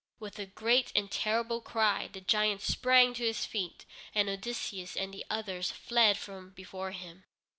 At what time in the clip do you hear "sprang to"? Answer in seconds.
2.63-3.23